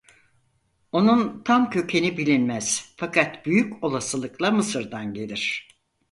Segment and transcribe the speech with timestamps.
[0.91, 5.67] Onun tam kökeni bilinmez fakat büyük olasılıkla Mısır'dan gelir.